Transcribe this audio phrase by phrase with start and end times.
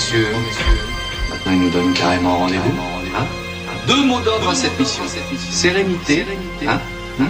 [0.00, 0.28] messieurs,
[1.28, 2.74] maintenant il nous donne carrément rendez-vous.
[3.14, 3.26] Hein
[3.86, 5.02] Deux mots d'ordre à cette mission.
[5.50, 6.24] Sérénité
[6.66, 6.80] hein
[7.20, 7.28] Hein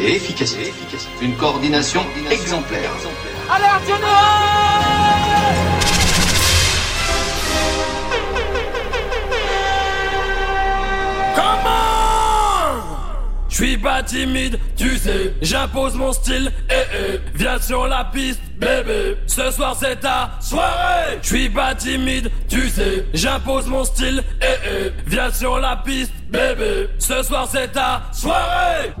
[0.00, 0.72] et efficacité.
[1.20, 2.90] Une coordination exemplaire.
[11.34, 12.80] Comment
[13.48, 18.40] Je suis pas timide, tu sais, j'impose mon style, eh eh, viens sur la piste,
[18.56, 24.22] bébé, ce soir c'est ta soirée Je suis pas timide, tu sais, j'impose mon style,
[24.40, 28.92] eh eh, viens sur la piste, bébé, ce soir c'est ta soirée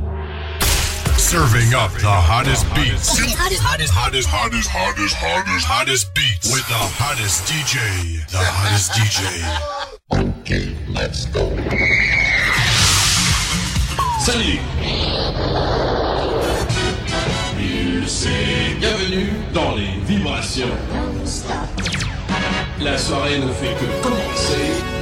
[1.16, 3.08] Serving up the hottest beats.
[3.08, 6.52] Hottest, hottest, hottest, hottest, hottest, hottest, hottest beats.
[6.52, 7.78] With the hottest DJ.
[8.30, 9.24] The hottest DJ.
[14.20, 14.60] Salut
[17.56, 20.68] Musique Bienvenue dans les vibrations.
[22.80, 24.93] La soirée ne fait que commencer.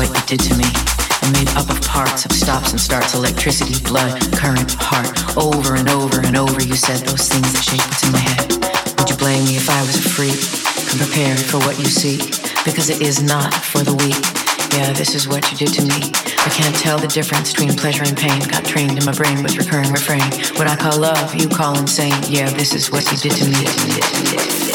[0.00, 0.64] what you did to me.
[1.20, 5.12] I'm made up of parts, of stops and starts, electricity, blood, current, heart.
[5.36, 8.48] Over and over and over, you said those things that shaped what's in my head.
[8.96, 10.40] Would you blame me if I was a freak?
[10.88, 12.32] Come prepared for what you seek,
[12.64, 14.24] because it is not for the weak.
[14.72, 16.00] Yeah, this is what you did to me.
[16.16, 18.40] I can't tell the difference between pleasure and pain.
[18.48, 20.24] Got trained in my brain with recurring refrain.
[20.56, 22.16] What I call love, you call insane.
[22.24, 24.69] Yeah, this is what you did to me.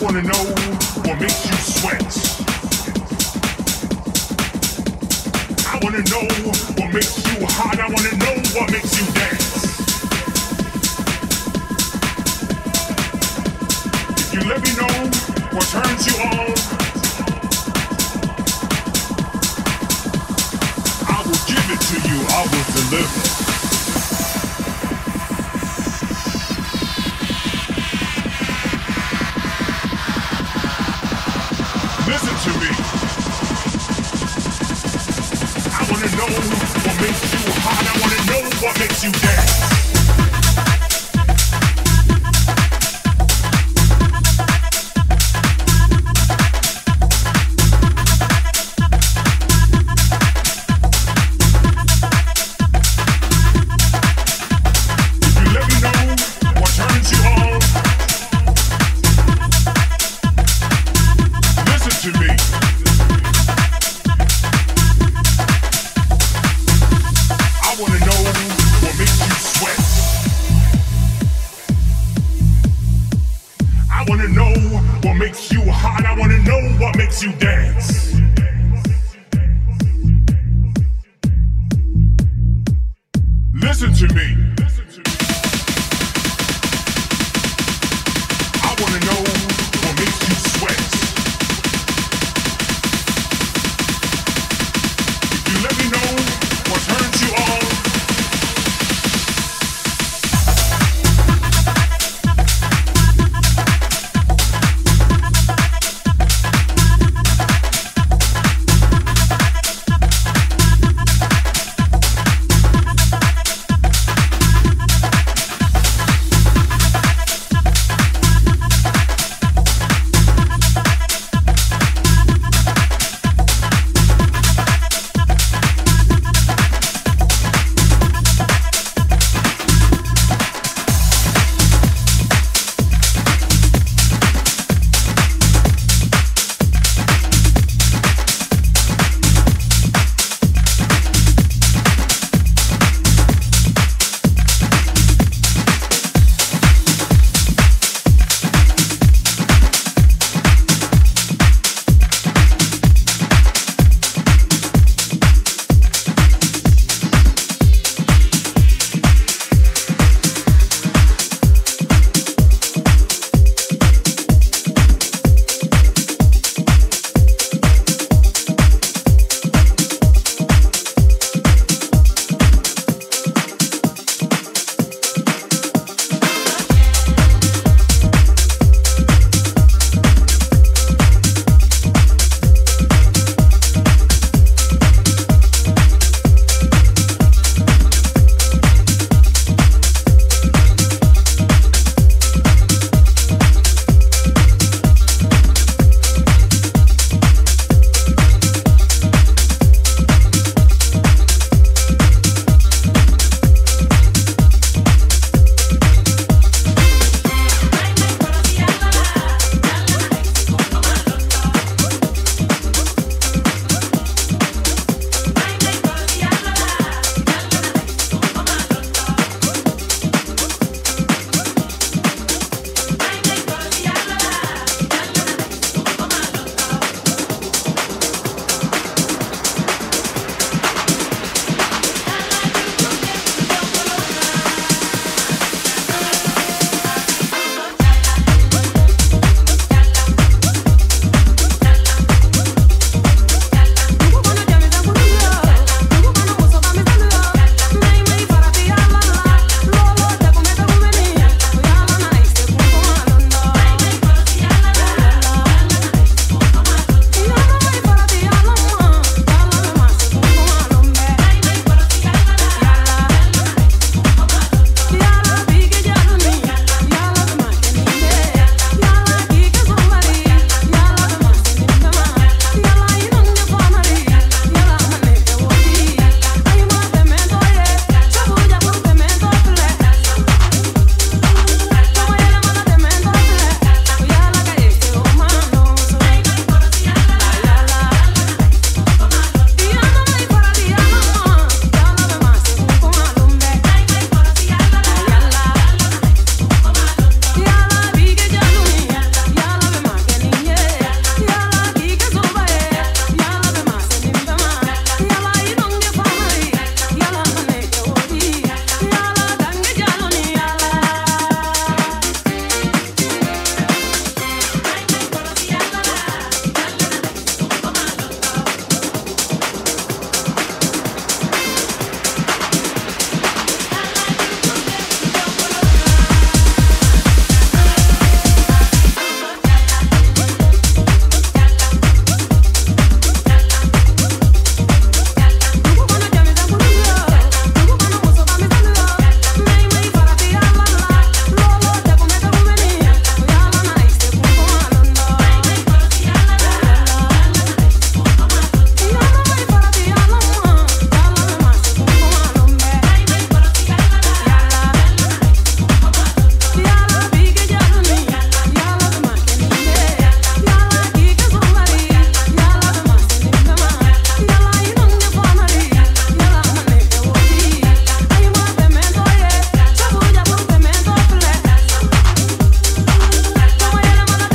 [0.00, 0.44] I wanna know
[1.04, 2.00] what makes you sweat.
[5.66, 6.26] I wanna know
[6.78, 7.78] what makes you hot.
[7.78, 9.76] I wanna know what makes you dance.
[14.16, 15.10] If you let me know
[15.52, 16.54] what turns you on,
[21.08, 22.18] I will give it to you.
[22.26, 23.39] I will deliver.
[38.70, 39.49] what makes you dance.